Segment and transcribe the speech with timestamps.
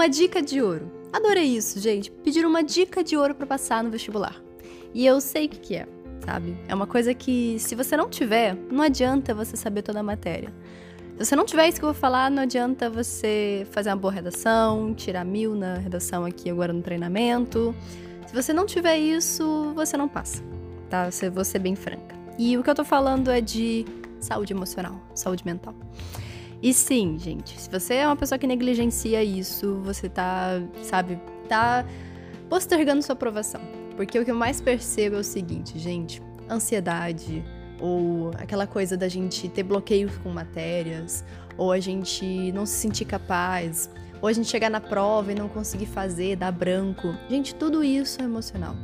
[0.00, 0.90] Uma dica de ouro.
[1.12, 2.10] Adorei isso, gente.
[2.10, 4.34] Pediram uma dica de ouro para passar no vestibular.
[4.94, 5.86] E eu sei o que, que é,
[6.24, 6.56] sabe?
[6.66, 10.50] É uma coisa que, se você não tiver, não adianta você saber toda a matéria.
[11.18, 14.10] Se você não tiver isso que eu vou falar, não adianta você fazer uma boa
[14.10, 17.76] redação, tirar mil na redação aqui agora no treinamento.
[18.26, 20.42] Se você não tiver isso, você não passa,
[20.88, 21.10] tá?
[21.10, 22.16] Se vou ser bem franca.
[22.38, 23.84] E o que eu tô falando é de
[24.18, 25.74] saúde emocional, saúde mental.
[26.62, 31.86] E sim, gente, se você é uma pessoa que negligencia isso, você tá, sabe, tá
[32.50, 33.60] postergando sua aprovação.
[33.96, 37.42] Porque o que eu mais percebo é o seguinte, gente, ansiedade,
[37.80, 41.24] ou aquela coisa da gente ter bloqueios com matérias,
[41.56, 43.88] ou a gente não se sentir capaz,
[44.20, 47.14] ou a gente chegar na prova e não conseguir fazer, dar branco.
[47.28, 48.76] Gente, tudo isso é emocional.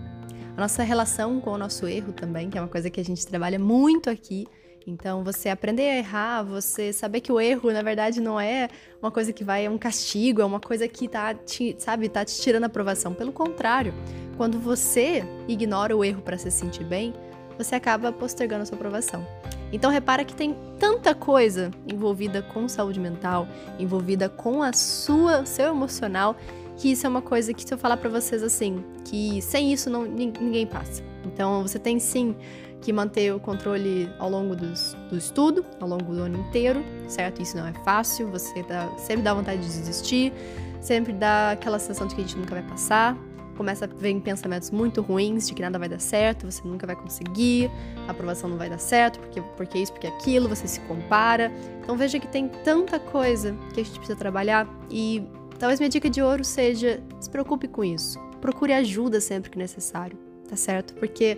[0.56, 3.26] A nossa relação com o nosso erro também, que é uma coisa que a gente
[3.26, 4.46] trabalha muito aqui,
[4.86, 8.68] então, você aprender a errar, você saber que o erro, na verdade, não é
[9.02, 12.24] uma coisa que vai, é um castigo, é uma coisa que tá te, sabe, tá
[12.24, 13.12] te tirando a aprovação.
[13.12, 13.92] Pelo contrário,
[14.36, 17.12] quando você ignora o erro para se sentir bem,
[17.58, 19.26] você acaba postergando a sua aprovação.
[19.72, 23.48] Então, repara que tem tanta coisa envolvida com saúde mental,
[23.80, 26.36] envolvida com a sua, seu emocional,
[26.76, 29.90] que isso é uma coisa que se eu falar para vocês assim, que sem isso
[29.90, 31.02] não, ninguém passa.
[31.24, 32.36] Então, você tem sim
[32.86, 37.42] que manter o controle ao longo dos, do estudo, ao longo do ano inteiro, certo?
[37.42, 40.32] Isso não é fácil, você dá, sempre dá vontade de desistir,
[40.80, 43.18] sempre dá aquela sensação de que a gente nunca vai passar.
[43.56, 46.94] Começa a vir pensamentos muito ruins de que nada vai dar certo, você nunca vai
[46.94, 47.68] conseguir,
[48.06, 51.50] a aprovação não vai dar certo, porque, porque isso, porque aquilo, você se compara.
[51.82, 55.26] Então veja que tem tanta coisa que a gente precisa trabalhar e
[55.58, 58.16] talvez minha dica de ouro seja se preocupe com isso.
[58.40, 60.16] Procure ajuda sempre que necessário,
[60.48, 60.94] tá certo?
[60.94, 61.36] Porque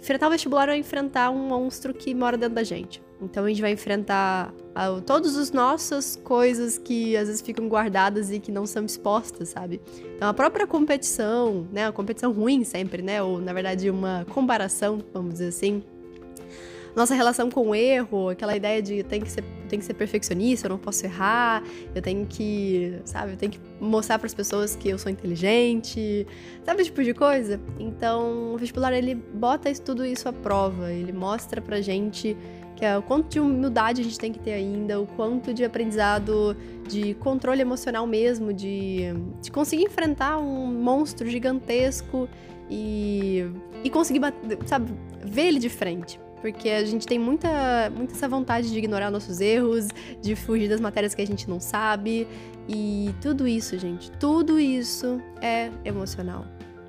[0.00, 3.02] Enfrentar o vestibular é enfrentar um monstro que mora dentro da gente.
[3.20, 8.30] Então a gente vai enfrentar uh, todas as nossas coisas que às vezes ficam guardadas
[8.30, 9.80] e que não são expostas, sabe?
[10.16, 11.86] Então a própria competição, né?
[11.86, 13.22] A competição ruim sempre, né?
[13.22, 15.82] Ou na verdade uma comparação, vamos dizer assim,
[16.98, 20.66] nossa relação com o erro, aquela ideia de tem que ser, tem que ser perfeccionista,
[20.66, 21.62] eu não posso errar,
[21.94, 26.26] eu tenho que, sabe, eu tenho que mostrar para as pessoas que eu sou inteligente,
[26.64, 27.60] sabe esse tipo de coisa?
[27.78, 32.36] Então, o vestibular ele bota isso, tudo isso à prova, ele mostra pra gente
[32.76, 35.64] que é o quanto de humildade a gente tem que ter ainda, o quanto de
[35.64, 36.56] aprendizado,
[36.88, 39.00] de controle emocional mesmo, de,
[39.42, 42.28] de conseguir enfrentar um monstro gigantesco
[42.70, 43.44] e,
[43.82, 44.20] e conseguir,
[44.64, 44.92] sabe,
[45.24, 46.20] ver ele de frente.
[46.40, 49.88] Porque a gente tem muita, muita essa vontade de ignorar nossos erros,
[50.20, 52.26] de fugir das matérias que a gente não sabe.
[52.68, 56.44] E tudo isso, gente, tudo isso é emocional.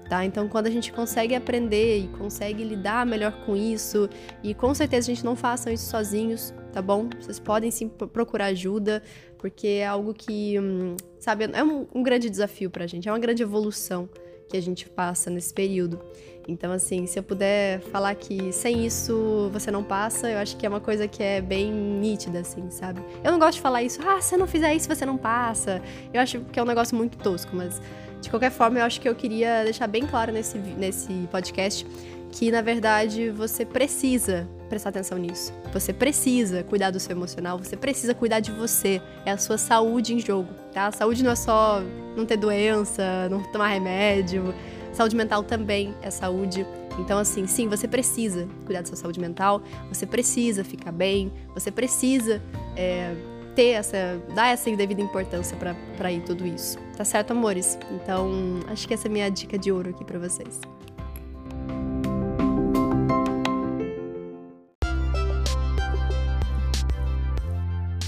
[0.09, 0.25] Tá?
[0.25, 4.09] Então, quando a gente consegue aprender e consegue lidar melhor com isso,
[4.43, 7.07] e com certeza a gente não faça isso sozinhos, tá bom?
[7.21, 9.03] Vocês podem sim procurar ajuda,
[9.37, 13.19] porque é algo que, hum, sabe, é um, um grande desafio pra gente, é uma
[13.19, 14.09] grande evolução
[14.49, 15.99] que a gente passa nesse período.
[16.47, 20.65] Então, assim, se eu puder falar que sem isso você não passa, eu acho que
[20.65, 22.99] é uma coisa que é bem nítida, assim, sabe?
[23.23, 25.79] Eu não gosto de falar isso, ah, se eu não fizer isso você não passa.
[26.11, 27.79] Eu acho que é um negócio muito tosco, mas
[28.19, 31.85] de qualquer forma eu acho que eu queria deixar bem claro nesse, nesse podcast
[32.31, 35.51] que na verdade você precisa prestar atenção nisso.
[35.73, 39.01] Você precisa cuidar do seu emocional, você precisa cuidar de você.
[39.25, 40.87] É a sua saúde em jogo, tá?
[40.87, 41.81] A saúde não é só
[42.15, 44.53] não ter doença, não tomar remédio.
[44.93, 46.65] Saúde mental também é saúde.
[46.99, 51.71] Então, assim, sim, você precisa cuidar da sua saúde mental, você precisa ficar bem, você
[51.71, 52.41] precisa
[52.75, 53.15] é,
[53.55, 55.57] ter essa, dar essa devida importância
[55.97, 56.77] para ir tudo isso.
[56.97, 57.79] Tá certo, amores?
[57.91, 60.59] Então, acho que essa é a minha dica de ouro aqui para vocês.